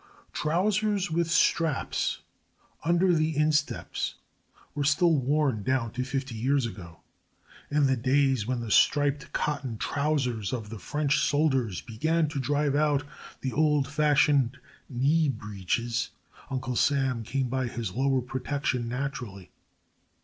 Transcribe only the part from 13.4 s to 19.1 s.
the old fashioned knee breeches, Uncle Sam came by his lower protection